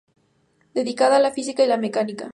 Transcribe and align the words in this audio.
Dedicada 0.73 1.17
a 1.17 1.19
la 1.19 1.29
Física 1.29 1.63
y 1.63 1.67
la 1.67 1.77
Mecánica. 1.77 2.29